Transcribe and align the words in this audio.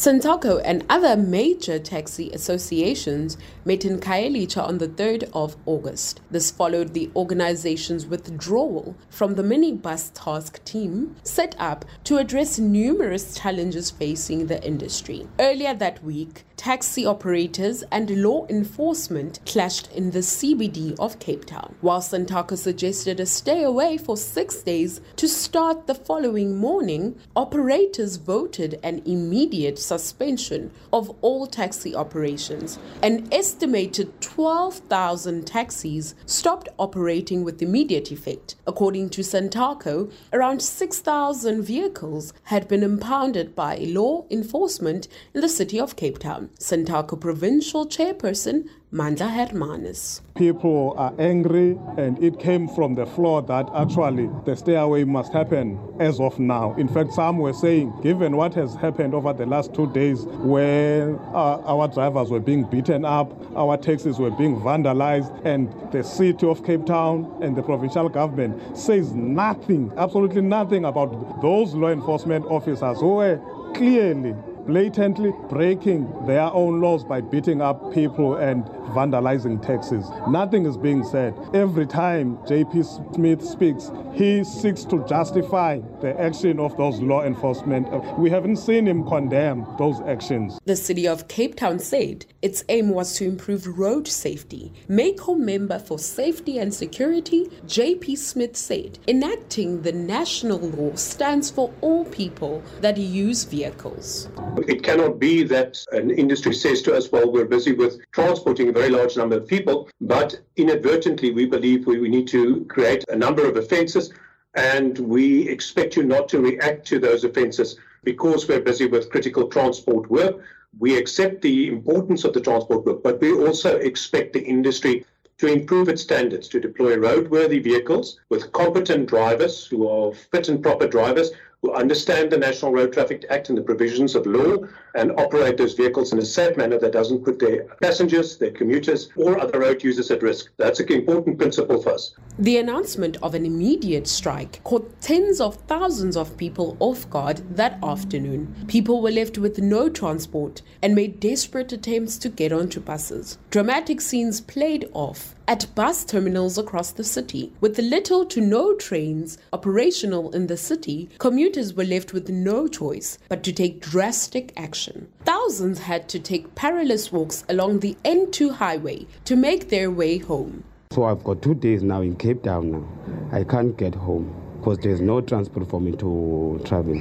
Santaco 0.00 0.62
and 0.64 0.82
other 0.88 1.14
major 1.14 1.78
taxi 1.78 2.30
associations 2.30 3.36
met 3.66 3.84
in 3.84 4.00
Khayelitsha 4.00 4.66
on 4.66 4.78
the 4.78 4.88
3rd 4.88 5.28
of 5.34 5.58
August. 5.66 6.22
This 6.30 6.50
followed 6.50 6.94
the 6.94 7.10
organization's 7.14 8.06
withdrawal 8.06 8.96
from 9.10 9.34
the 9.34 9.42
minibus 9.42 10.10
task 10.14 10.64
team 10.64 11.16
set 11.22 11.54
up 11.58 11.84
to 12.04 12.16
address 12.16 12.58
numerous 12.58 13.34
challenges 13.34 13.90
facing 13.90 14.46
the 14.46 14.64
industry. 14.66 15.28
Earlier 15.38 15.74
that 15.74 16.02
week, 16.02 16.46
taxi 16.60 17.06
operators 17.06 17.82
and 17.90 18.22
law 18.22 18.46
enforcement 18.50 19.40
clashed 19.46 19.90
in 19.92 20.10
the 20.10 20.18
CBD 20.18 20.94
of 20.98 21.18
Cape 21.18 21.46
Town, 21.46 21.74
while 21.80 22.02
Santaco 22.02 22.54
suggested 22.54 23.18
a 23.18 23.24
stay 23.24 23.62
away 23.62 23.96
for 23.96 24.14
six 24.14 24.62
days 24.62 25.00
to 25.16 25.26
start 25.26 25.86
the 25.86 25.94
following 25.94 26.58
morning. 26.58 27.18
Operators 27.34 28.16
voted 28.16 28.78
an 28.82 29.00
immediate 29.06 29.78
suspension 29.78 30.70
of 30.92 31.08
all 31.22 31.46
taxi 31.46 31.94
operations. 31.94 32.78
An 33.02 33.26
estimated 33.32 34.20
12,000 34.20 35.46
taxis 35.46 36.14
stopped 36.26 36.68
operating 36.78 37.42
with 37.42 37.62
immediate 37.62 38.10
effect. 38.10 38.56
According 38.66 39.08
to 39.10 39.22
Santaco, 39.22 40.12
around 40.30 40.60
6,000 40.60 41.62
vehicles 41.62 42.34
had 42.44 42.68
been 42.68 42.82
impounded 42.82 43.54
by 43.54 43.76
law 43.78 44.26
enforcement 44.30 45.08
in 45.32 45.40
the 45.40 45.48
city 45.48 45.80
of 45.80 45.96
Cape 45.96 46.18
Town. 46.18 46.49
Santaco 46.58 47.18
Provincial 47.18 47.86
Chairperson 47.86 48.68
Mandla 48.92 49.30
Hermanus. 49.30 50.20
People 50.34 50.94
are 50.98 51.14
angry, 51.18 51.78
and 51.96 52.20
it 52.22 52.40
came 52.40 52.66
from 52.66 52.96
the 52.96 53.06
floor 53.06 53.40
that 53.42 53.68
actually 53.72 54.28
the 54.44 54.56
stay 54.56 54.74
away 54.74 55.04
must 55.04 55.32
happen 55.32 55.78
as 56.00 56.18
of 56.18 56.40
now. 56.40 56.74
In 56.74 56.88
fact, 56.88 57.12
some 57.12 57.38
were 57.38 57.52
saying, 57.52 57.92
given 58.02 58.36
what 58.36 58.52
has 58.54 58.74
happened 58.74 59.14
over 59.14 59.32
the 59.32 59.46
last 59.46 59.72
two 59.74 59.86
days, 59.92 60.24
where 60.24 61.16
uh, 61.32 61.60
our 61.60 61.86
drivers 61.86 62.30
were 62.30 62.40
being 62.40 62.64
beaten 62.64 63.04
up, 63.04 63.32
our 63.56 63.76
taxis 63.76 64.18
were 64.18 64.32
being 64.32 64.60
vandalized, 64.60 65.30
and 65.44 65.72
the 65.92 66.02
city 66.02 66.46
of 66.48 66.64
Cape 66.66 66.84
Town 66.84 67.32
and 67.40 67.54
the 67.54 67.62
provincial 67.62 68.08
government 68.08 68.76
says 68.76 69.12
nothing, 69.12 69.92
absolutely 69.96 70.42
nothing 70.42 70.84
about 70.84 71.40
those 71.40 71.74
law 71.74 71.90
enforcement 71.90 72.44
officers 72.46 72.98
who 72.98 73.14
were 73.14 73.40
clearly 73.74 74.34
blatantly 74.70 75.32
breaking 75.48 76.06
their 76.26 76.48
own 76.52 76.80
laws 76.80 77.02
by 77.02 77.20
beating 77.20 77.60
up 77.60 77.92
people 77.92 78.36
and 78.36 78.64
vandalizing 78.94 79.60
taxis. 79.60 80.06
Nothing 80.28 80.64
is 80.64 80.76
being 80.76 81.02
said. 81.02 81.34
Every 81.52 81.86
time 81.86 82.36
JP 82.46 83.14
Smith 83.14 83.44
speaks, 83.44 83.90
he 84.14 84.44
seeks 84.44 84.84
to 84.84 85.04
justify 85.08 85.80
the 86.00 86.18
action 86.20 86.60
of 86.60 86.76
those 86.76 87.00
law 87.00 87.24
enforcement. 87.24 87.88
We 88.16 88.30
haven't 88.30 88.56
seen 88.56 88.86
him 88.86 89.04
condemn 89.04 89.66
those 89.76 90.00
actions. 90.02 90.60
The 90.66 90.76
city 90.76 91.08
of 91.08 91.26
Cape 91.26 91.56
Town 91.56 91.80
said 91.80 92.26
its 92.40 92.64
aim 92.68 92.90
was 92.90 93.14
to 93.16 93.24
improve 93.24 93.66
road 93.66 94.06
safety. 94.06 94.72
Mayco 94.88 95.36
member 95.36 95.80
for 95.80 95.98
safety 95.98 96.58
and 96.58 96.72
security, 96.72 97.46
JP 97.66 98.16
Smith 98.16 98.56
said, 98.56 99.00
enacting 99.08 99.82
the 99.82 99.92
national 99.92 100.60
law 100.60 100.94
stands 100.94 101.50
for 101.50 101.72
all 101.80 102.04
people 102.04 102.62
that 102.80 102.96
use 102.98 103.42
vehicles. 103.44 104.28
It 104.68 104.82
cannot 104.82 105.18
be 105.18 105.42
that 105.44 105.78
an 105.92 106.10
industry 106.10 106.54
says 106.54 106.82
to 106.82 106.94
us, 106.94 107.10
well, 107.10 107.30
we're 107.30 107.44
busy 107.44 107.72
with 107.72 108.00
transporting 108.12 108.68
a 108.68 108.72
very 108.72 108.90
large 108.90 109.16
number 109.16 109.36
of 109.36 109.46
people, 109.46 109.88
but 110.00 110.40
inadvertently 110.56 111.30
we 111.30 111.46
believe 111.46 111.86
we, 111.86 111.98
we 111.98 112.08
need 112.08 112.28
to 112.28 112.64
create 112.66 113.04
a 113.08 113.16
number 113.16 113.46
of 113.46 113.56
offences 113.56 114.12
and 114.54 114.98
we 114.98 115.48
expect 115.48 115.96
you 115.96 116.02
not 116.02 116.28
to 116.28 116.40
react 116.40 116.86
to 116.88 116.98
those 116.98 117.24
offences 117.24 117.76
because 118.02 118.48
we're 118.48 118.60
busy 118.60 118.86
with 118.86 119.10
critical 119.10 119.46
transport 119.48 120.10
work. 120.10 120.40
We 120.78 120.96
accept 120.96 121.42
the 121.42 121.68
importance 121.68 122.24
of 122.24 122.32
the 122.32 122.40
transport 122.40 122.84
work, 122.86 123.02
but 123.02 123.20
we 123.20 123.32
also 123.32 123.76
expect 123.76 124.32
the 124.32 124.42
industry 124.42 125.04
to 125.38 125.46
improve 125.46 125.88
its 125.88 126.02
standards, 126.02 126.48
to 126.48 126.60
deploy 126.60 126.96
roadworthy 126.96 127.62
vehicles 127.62 128.20
with 128.28 128.52
competent 128.52 129.08
drivers 129.08 129.66
who 129.66 129.88
are 129.88 130.12
fit 130.12 130.48
and 130.48 130.62
proper 130.62 130.86
drivers 130.86 131.30
who 131.62 131.74
understand 131.74 132.30
the 132.30 132.38
National 132.38 132.72
Road 132.72 132.92
Traffic 132.92 133.26
Act 133.28 133.50
and 133.50 133.58
the 133.58 133.62
provisions 133.62 134.14
of 134.14 134.24
law 134.26 134.56
and 134.94 135.12
operate 135.12 135.58
those 135.58 135.74
vehicles 135.74 136.12
in 136.12 136.18
a 136.18 136.24
safe 136.24 136.56
manner 136.56 136.78
that 136.78 136.92
doesn't 136.92 137.24
put 137.24 137.38
their 137.38 137.64
passengers, 137.82 138.38
their 138.38 138.50
commuters, 138.50 139.10
or 139.16 139.38
other 139.38 139.60
road 139.60 139.84
users 139.84 140.10
at 140.10 140.22
risk. 140.22 140.50
That's 140.56 140.80
an 140.80 140.90
important 140.90 141.38
principle 141.38 141.82
for 141.82 141.92
us. 141.92 142.14
The 142.38 142.56
announcement 142.56 143.18
of 143.22 143.34
an 143.34 143.44
immediate 143.44 144.08
strike 144.08 144.64
caught 144.64 145.00
tens 145.02 145.40
of 145.40 145.56
thousands 145.66 146.16
of 146.16 146.36
people 146.38 146.76
off 146.80 147.08
guard 147.10 147.42
that 147.56 147.78
afternoon. 147.82 148.64
People 148.66 149.02
were 149.02 149.10
left 149.10 149.36
with 149.36 149.58
no 149.58 149.90
transport 149.90 150.62
and 150.80 150.94
made 150.94 151.20
desperate 151.20 151.72
attempts 151.72 152.16
to 152.18 152.30
get 152.30 152.52
onto 152.52 152.80
buses. 152.80 153.36
Dramatic 153.50 154.00
scenes 154.00 154.40
played 154.40 154.88
off 154.94 155.34
at 155.50 155.66
bus 155.74 156.04
terminals 156.04 156.56
across 156.56 156.92
the 156.92 157.02
city. 157.02 157.52
With 157.60 157.76
little 157.80 158.24
to 158.26 158.40
no 158.40 158.72
trains 158.76 159.36
operational 159.52 160.30
in 160.30 160.46
the 160.46 160.56
city, 160.56 161.10
commuters 161.18 161.74
were 161.74 161.82
left 161.84 162.12
with 162.12 162.28
no 162.30 162.68
choice 162.68 163.18
but 163.28 163.42
to 163.42 163.52
take 163.52 163.80
drastic 163.80 164.52
action. 164.56 165.08
Thousands 165.24 165.80
had 165.80 166.08
to 166.10 166.20
take 166.20 166.54
perilous 166.54 167.10
walks 167.10 167.42
along 167.48 167.80
the 167.80 167.96
N2 168.04 168.52
highway 168.52 169.08
to 169.24 169.34
make 169.34 169.70
their 169.70 169.90
way 169.90 170.18
home. 170.18 170.62
So 170.92 171.02
I've 171.02 171.24
got 171.24 171.42
two 171.42 171.56
days 171.56 171.82
now 171.82 172.00
in 172.00 172.14
Cape 172.14 172.44
Town 172.44 172.70
now. 172.70 172.88
I 173.32 173.42
can't 173.42 173.76
get 173.76 173.96
home 173.96 174.32
because 174.58 174.78
there's 174.78 175.00
no 175.00 175.20
transport 175.20 175.68
for 175.68 175.80
me 175.80 175.96
to 175.96 176.60
travel. 176.64 176.94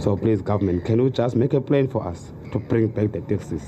So 0.00 0.16
please 0.16 0.42
government, 0.42 0.84
can 0.84 0.98
you 0.98 1.10
just 1.10 1.36
make 1.36 1.52
a 1.52 1.60
plan 1.60 1.86
for 1.86 2.04
us 2.04 2.32
to 2.50 2.58
bring 2.58 2.88
back 2.88 3.12
the 3.12 3.20
taxis? 3.20 3.62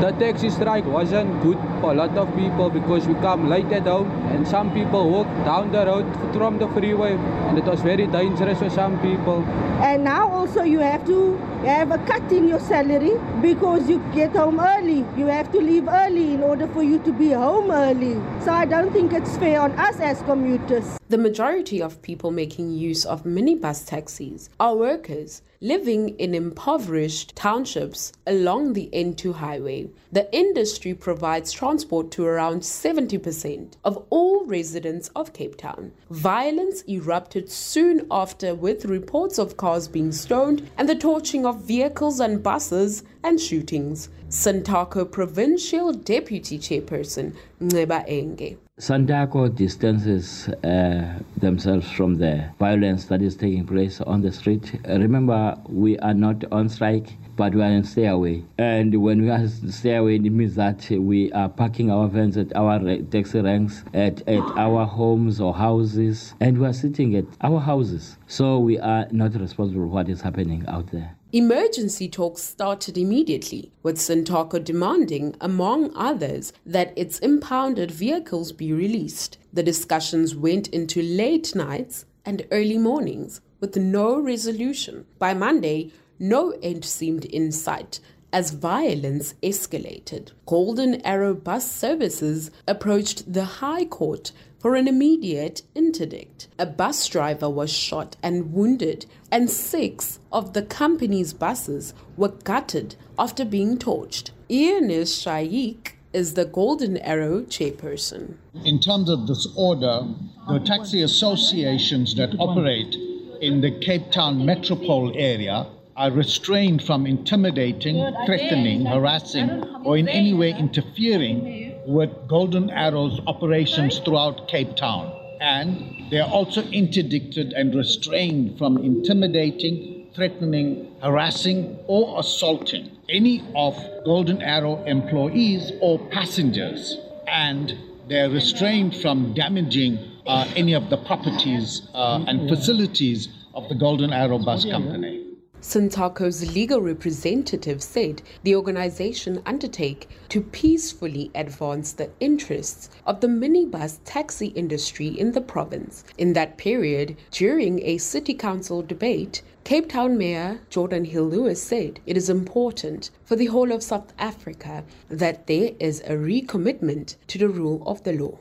The 0.00 0.12
taxi 0.12 0.48
strike 0.48 0.84
wasn't 0.84 1.42
good 1.42 1.58
for 1.80 1.90
a 1.90 1.94
lot 1.94 2.16
of 2.16 2.32
people 2.36 2.70
because 2.70 3.04
we 3.08 3.14
come 3.14 3.48
late 3.48 3.72
at 3.72 3.82
home 3.82 4.08
and 4.28 4.46
some 4.46 4.72
people 4.72 5.10
walk 5.10 5.26
down 5.44 5.72
the 5.72 5.84
road 5.86 6.06
from 6.34 6.58
the 6.58 6.68
freeway 6.68 7.14
and 7.14 7.58
it 7.58 7.64
was 7.64 7.80
very 7.80 8.06
dangerous 8.06 8.60
for 8.60 8.70
some 8.70 9.00
people. 9.00 9.42
And 9.82 10.04
now 10.04 10.30
also 10.30 10.62
you 10.62 10.78
have 10.78 11.04
to 11.06 11.36
have 11.64 11.90
a 11.90 11.98
cut 12.06 12.30
in 12.30 12.46
your 12.46 12.60
salary 12.60 13.18
because 13.42 13.88
you 13.88 13.98
get 14.14 14.36
home 14.36 14.60
early. 14.60 15.04
You 15.16 15.26
have 15.26 15.50
to 15.50 15.58
leave 15.58 15.88
early 15.88 16.34
in 16.34 16.44
order 16.44 16.68
for 16.68 16.84
you 16.84 17.00
to 17.00 17.12
be 17.12 17.32
home 17.32 17.72
early. 17.72 18.14
So 18.44 18.52
I 18.52 18.66
don't 18.66 18.92
think 18.92 19.12
it's 19.12 19.36
fair 19.36 19.60
on 19.60 19.72
us 19.72 19.98
as 19.98 20.22
commuters. 20.22 20.97
The 21.10 21.16
majority 21.16 21.80
of 21.80 22.02
people 22.02 22.30
making 22.30 22.72
use 22.72 23.06
of 23.06 23.24
minibus 23.24 23.86
taxis 23.86 24.50
are 24.60 24.76
workers 24.76 25.40
living 25.62 26.10
in 26.18 26.34
impoverished 26.34 27.34
townships 27.34 28.12
along 28.26 28.74
the 28.74 28.90
N2 28.92 29.34
highway. 29.34 29.88
The 30.12 30.32
industry 30.36 30.92
provides 30.92 31.50
transport 31.50 32.10
to 32.12 32.26
around 32.26 32.60
70% 32.60 33.72
of 33.84 34.04
all 34.10 34.44
residents 34.44 35.08
of 35.16 35.32
Cape 35.32 35.56
Town. 35.56 35.92
Violence 36.10 36.84
erupted 36.86 37.50
soon 37.50 38.06
after 38.10 38.54
with 38.54 38.84
reports 38.84 39.38
of 39.38 39.56
cars 39.56 39.88
being 39.88 40.12
stoned 40.12 40.70
and 40.76 40.88
the 40.88 40.94
torching 40.94 41.46
of 41.46 41.62
vehicles 41.62 42.20
and 42.20 42.42
buses 42.42 43.02
and 43.28 43.38
shootings. 43.38 44.08
Santaco 44.30 45.10
Provincial 45.10 45.92
Deputy 45.92 46.58
Chairperson 46.58 47.34
Nceba 47.60 48.08
Enge. 48.08 48.56
Santaco 48.80 49.54
distances 49.54 50.48
uh, 50.64 51.18
themselves 51.36 51.90
from 51.90 52.16
the 52.16 52.48
violence 52.58 53.04
that 53.06 53.20
is 53.20 53.36
taking 53.36 53.66
place 53.66 54.00
on 54.00 54.22
the 54.22 54.32
street. 54.32 54.72
Remember, 54.86 55.58
we 55.68 55.98
are 55.98 56.14
not 56.14 56.42
on 56.50 56.70
strike, 56.70 57.12
but 57.38 57.54
we 57.54 57.62
are 57.62 57.70
in 57.70 57.84
stay 57.84 58.06
away. 58.06 58.44
And 58.58 59.00
when 59.00 59.22
we 59.22 59.30
are 59.30 59.46
stay 59.48 59.94
away, 59.94 60.16
it 60.16 60.20
means 60.20 60.56
that 60.56 60.90
we 60.90 61.32
are 61.32 61.48
parking 61.48 61.90
our 61.90 62.08
vans 62.08 62.36
at 62.36 62.54
our 62.56 62.80
taxi 63.04 63.40
ranks, 63.40 63.84
at, 63.94 64.26
at 64.28 64.42
our 64.56 64.84
homes 64.84 65.40
or 65.40 65.54
houses, 65.54 66.34
and 66.40 66.58
we 66.58 66.66
are 66.66 66.72
sitting 66.72 67.14
at 67.14 67.24
our 67.40 67.60
houses. 67.60 68.18
So 68.26 68.58
we 68.58 68.78
are 68.78 69.06
not 69.12 69.34
responsible 69.40 69.82
for 69.82 69.86
what 69.86 70.08
is 70.08 70.20
happening 70.20 70.64
out 70.66 70.90
there. 70.90 71.14
Emergency 71.30 72.08
talks 72.08 72.42
started 72.42 72.98
immediately, 72.98 73.70
with 73.82 73.98
Santaco 73.98 74.62
demanding, 74.62 75.36
among 75.40 75.94
others, 75.94 76.52
that 76.66 76.92
its 76.96 77.18
impounded 77.20 77.90
vehicles 77.90 78.50
be 78.50 78.72
released. 78.72 79.38
The 79.52 79.62
discussions 79.62 80.34
went 80.34 80.68
into 80.68 81.02
late 81.02 81.54
nights 81.54 82.04
and 82.24 82.46
early 82.50 82.78
mornings 82.78 83.40
with 83.60 83.76
no 83.76 84.18
resolution. 84.18 85.04
By 85.18 85.34
Monday, 85.34 85.92
no 86.18 86.50
end 86.62 86.84
seemed 86.84 87.24
in 87.24 87.52
sight 87.52 88.00
as 88.32 88.50
violence 88.50 89.34
escalated. 89.42 90.32
Golden 90.46 91.00
Arrow 91.06 91.34
bus 91.34 91.70
services 91.70 92.50
approached 92.66 93.32
the 93.32 93.44
High 93.44 93.86
Court 93.86 94.32
for 94.58 94.74
an 94.74 94.88
immediate 94.88 95.62
interdict. 95.74 96.48
A 96.58 96.66
bus 96.66 97.06
driver 97.06 97.48
was 97.48 97.72
shot 97.72 98.16
and 98.22 98.52
wounded, 98.52 99.06
and 99.30 99.48
six 99.48 100.18
of 100.32 100.52
the 100.52 100.62
company's 100.62 101.32
buses 101.32 101.94
were 102.16 102.28
gutted 102.28 102.96
after 103.18 103.44
being 103.44 103.78
torched. 103.78 104.30
Ionis 104.50 105.12
Shaik 105.22 105.92
is 106.12 106.34
the 106.34 106.44
Golden 106.44 106.96
Arrow 106.98 107.42
chairperson. 107.42 108.34
In 108.64 108.80
terms 108.80 109.08
of 109.08 109.26
this 109.26 109.46
order, 109.56 110.00
the 110.48 110.58
taxi 110.60 111.02
associations 111.02 112.14
that 112.16 112.34
operate 112.38 112.96
in 113.40 113.60
the 113.60 113.78
Cape 113.80 114.10
Town 114.10 114.44
metropole 114.44 115.12
area 115.16 115.66
are 115.98 116.12
restrained 116.12 116.80
from 116.84 117.06
intimidating, 117.06 117.96
threatening, 118.24 118.86
harassing, 118.86 119.50
or 119.84 119.96
in 119.96 120.08
any 120.08 120.32
way 120.32 120.50
interfering 120.52 121.74
with 121.86 122.08
Golden 122.28 122.70
Arrow's 122.70 123.20
operations 123.26 123.98
throughout 123.98 124.46
Cape 124.46 124.76
Town. 124.76 125.12
And 125.40 126.08
they 126.08 126.20
are 126.20 126.30
also 126.30 126.62
interdicted 126.70 127.52
and 127.52 127.74
restrained 127.74 128.58
from 128.58 128.78
intimidating, 128.78 130.06
threatening, 130.14 130.94
harassing, 131.02 131.76
or 131.88 132.20
assaulting 132.20 132.92
any 133.08 133.42
of 133.56 133.76
Golden 134.04 134.40
Arrow 134.40 134.84
employees 134.84 135.72
or 135.80 135.98
passengers. 136.10 136.96
And 137.26 137.76
they're 138.08 138.30
restrained 138.30 138.94
from 138.94 139.34
damaging 139.34 139.98
uh, 140.26 140.48
any 140.54 140.74
of 140.74 140.90
the 140.90 140.96
properties 140.98 141.88
uh, 141.92 142.24
and 142.28 142.48
facilities 142.48 143.28
of 143.54 143.68
the 143.68 143.74
Golden 143.74 144.12
Arrow 144.12 144.38
Bus 144.38 144.64
Company. 144.64 145.17
Santaco's 145.60 146.54
legal 146.54 146.80
representative 146.80 147.82
said 147.82 148.22
the 148.44 148.54
organization 148.54 149.42
undertake 149.44 150.08
to 150.28 150.40
peacefully 150.40 151.32
advance 151.34 151.92
the 151.92 152.10
interests 152.20 152.90
of 153.04 153.20
the 153.20 153.26
minibus 153.26 153.98
taxi 154.04 154.48
industry 154.48 155.08
in 155.08 155.32
the 155.32 155.40
province. 155.40 156.04
In 156.16 156.32
that 156.34 156.58
period, 156.58 157.16
during 157.32 157.82
a 157.84 157.98
city 157.98 158.34
council 158.34 158.82
debate, 158.82 159.42
Cape 159.64 159.88
Town 159.88 160.16
Mayor 160.16 160.60
Geordin 160.70 161.06
Hill-Lewis 161.06 161.62
said 161.62 162.00
it 162.06 162.16
is 162.16 162.30
important 162.30 163.10
for 163.24 163.34
the 163.34 163.46
whole 163.46 163.72
of 163.72 163.82
South 163.82 164.12
Africa 164.18 164.84
that 165.08 165.46
there 165.48 165.72
is 165.80 166.00
a 166.00 166.12
recommitment 166.12 167.16
to 167.26 167.36
the 167.36 167.48
rule 167.48 167.82
of 167.84 168.02
the 168.04 168.12
law. 168.12 168.38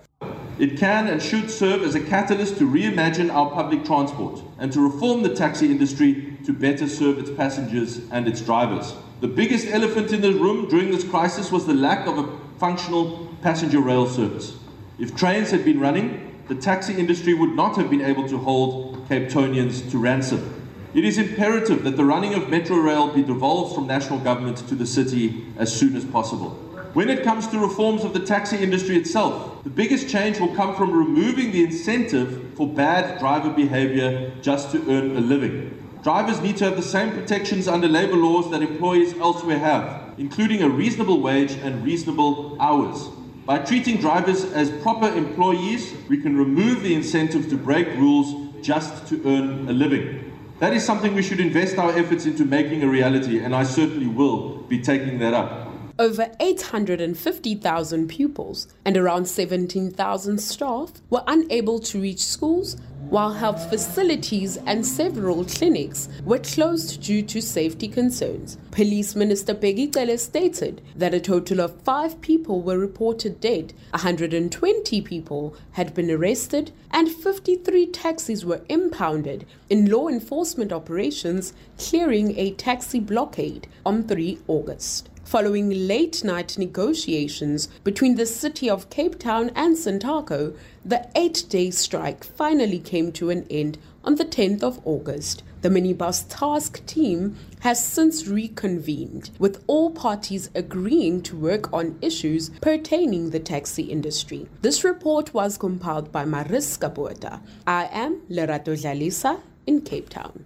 It 0.59 0.79
can 0.79 1.07
and 1.07 1.21
should 1.21 1.51
serve 1.51 1.83
as 1.83 1.93
a 1.93 1.99
catalyst 1.99 2.57
to 2.57 2.67
reimagine 2.67 3.31
our 3.31 3.51
public 3.51 3.85
transport 3.85 4.41
and 4.57 4.73
to 4.73 4.81
reform 4.81 5.21
the 5.21 5.35
taxi 5.35 5.67
industry 5.67 6.35
to 6.45 6.53
better 6.53 6.87
serve 6.87 7.19
its 7.19 7.29
passengers 7.29 8.01
and 8.09 8.27
its 8.27 8.41
drivers. 8.41 8.95
The 9.21 9.27
biggest 9.27 9.67
elephant 9.67 10.11
in 10.13 10.21
the 10.21 10.33
room 10.33 10.67
during 10.67 10.89
this 10.89 11.03
crisis 11.03 11.51
was 11.51 11.67
the 11.67 11.75
lack 11.75 12.07
of 12.07 12.17
a 12.17 12.57
functional 12.57 13.27
passenger 13.43 13.79
rail 13.79 14.07
service. 14.07 14.55
If 14.97 15.15
trains 15.15 15.51
had 15.51 15.63
been 15.63 15.79
running, 15.79 16.35
the 16.47 16.55
taxi 16.55 16.95
industry 16.95 17.35
would 17.35 17.53
not 17.53 17.75
have 17.75 17.91
been 17.91 18.01
able 18.01 18.27
to 18.27 18.37
hold 18.39 19.07
Cape 19.07 19.29
Townians 19.29 19.83
to 19.91 19.99
ransom. 19.99 20.53
It 20.95 21.05
is 21.05 21.19
imperative 21.19 21.83
that 21.83 21.97
the 21.97 22.05
running 22.05 22.33
of 22.33 22.49
Metro 22.49 22.77
Rail 22.77 23.13
be 23.13 23.21
devolved 23.21 23.75
from 23.75 23.85
national 23.85 24.19
government 24.19 24.57
to 24.69 24.73
the 24.73 24.87
city 24.87 25.45
as 25.57 25.71
soon 25.75 25.95
as 25.95 26.03
possible. 26.03 26.66
When 26.93 27.09
it 27.09 27.23
comes 27.23 27.47
to 27.47 27.59
reforms 27.59 28.03
of 28.03 28.13
the 28.13 28.19
taxi 28.19 28.57
industry 28.57 28.97
itself, 28.97 29.63
the 29.63 29.69
biggest 29.69 30.09
change 30.09 30.39
will 30.39 30.55
come 30.55 30.75
from 30.75 30.91
removing 30.91 31.51
the 31.51 31.63
incentive 31.63 32.53
for 32.55 32.67
bad 32.67 33.19
driver 33.19 33.49
behavior 33.49 34.31
just 34.41 34.71
to 34.71 34.79
earn 34.89 35.15
a 35.15 35.19
living. 35.19 35.77
Drivers 36.01 36.39
need 36.41 36.57
to 36.57 36.65
have 36.65 36.75
the 36.75 36.81
same 36.81 37.11
protections 37.11 37.67
under 37.67 37.87
labour 37.87 38.15
laws 38.15 38.49
that 38.51 38.61
employees 38.61 39.13
elsewhere 39.19 39.59
have, 39.59 40.13
including 40.17 40.63
a 40.63 40.69
reasonable 40.69 41.19
wage 41.19 41.51
and 41.51 41.83
reasonable 41.83 42.55
hours. 42.59 43.09
By 43.45 43.59
treating 43.59 43.97
drivers 43.97 44.45
as 44.45 44.71
proper 44.81 45.07
employees, 45.07 45.93
we 46.07 46.17
can 46.17 46.37
remove 46.37 46.83
the 46.83 46.95
incentive 46.95 47.49
to 47.49 47.57
break 47.57 47.87
rules 47.97 48.33
just 48.61 49.07
to 49.07 49.21
earn 49.25 49.69
a 49.69 49.73
living. 49.73 50.33
That 50.59 50.73
is 50.73 50.83
something 50.83 51.13
we 51.13 51.21
should 51.21 51.39
invest 51.39 51.77
our 51.77 51.91
efforts 51.91 52.25
into 52.25 52.43
making 52.43 52.81
a 52.81 52.87
reality, 52.87 53.39
and 53.39 53.53
I 53.53 53.63
certainly 53.63 54.07
will 54.07 54.57
be 54.63 54.81
taking 54.81 55.19
that 55.19 55.33
up. 55.33 55.66
Over 55.99 56.29
850,000 56.39 58.07
pupils 58.07 58.67
and 58.85 58.95
around 58.95 59.25
17,000 59.25 60.37
staff 60.37 60.91
were 61.09 61.23
unable 61.25 61.79
to 61.79 61.99
reach 61.99 62.23
schools, 62.23 62.77
while 63.09 63.33
health 63.33 63.67
facilities 63.67 64.57
and 64.67 64.85
several 64.85 65.43
clinics 65.43 66.07
were 66.23 66.37
closed 66.37 67.01
due 67.01 67.23
to 67.23 67.41
safety 67.41 67.87
concerns. 67.87 68.59
Police 68.69 69.15
Minister 69.15 69.55
Bheki 69.55 69.91
Cele 69.91 70.19
stated 70.19 70.83
that 70.95 71.15
a 71.15 71.19
total 71.19 71.61
of 71.61 71.81
five 71.81 72.21
people 72.21 72.61
were 72.61 72.77
reported 72.77 73.41
dead, 73.41 73.73
120 73.89 75.01
people 75.01 75.55
had 75.71 75.95
been 75.95 76.11
arrested, 76.11 76.71
and 76.91 77.11
53 77.11 77.87
taxis 77.87 78.45
were 78.45 78.61
impounded 78.69 79.47
in 79.67 79.89
law 79.89 80.07
enforcement 80.09 80.71
operations 80.71 81.53
clearing 81.79 82.37
a 82.37 82.51
taxi 82.51 82.99
blockade 82.99 83.65
on 83.83 84.03
3 84.03 84.37
August 84.47 85.09
following 85.27 85.69
late 85.87 86.23
night 86.23 86.57
negotiations 86.57 87.67
between 87.83 88.15
the 88.15 88.25
city 88.25 88.69
of 88.69 88.89
Cape 88.89 89.19
Town 89.19 89.51
and 89.55 89.75
Santaco, 89.75 90.55
the 90.85 91.05
eight 91.15 91.43
day 91.49 91.69
strike 91.69 92.23
finally 92.23 92.79
came 92.79 93.11
to 93.11 93.29
an 93.29 93.45
end 93.49 93.77
on 94.05 94.15
the 94.15 94.23
10th 94.23 94.63
of 94.63 94.79
August. 94.85 95.43
The 95.63 95.69
minibus 95.69 96.23
task 96.29 96.85
team 96.85 97.35
has 97.59 97.83
since 97.83 98.25
reconvened, 98.25 99.31
with 99.37 99.61
all 99.67 99.91
parties 99.91 100.49
agreeing 100.55 101.21
to 101.23 101.35
work 101.35 101.73
on 101.73 101.99
issues 102.01 102.49
pertaining 102.61 103.31
the 103.31 103.39
taxi 103.41 103.83
industry. 103.83 104.47
This 104.61 104.85
report 104.85 105.33
was 105.33 105.57
compiled 105.57 106.09
by 106.09 106.23
Mariska 106.23 106.87
Botha. 106.87 107.41
I 107.65 107.89
am 107.91 108.21
Lerato 108.29 108.77
Dlalisa 108.77 109.41
in 109.65 109.81
Cape 109.81 110.07
Town. 110.07 110.45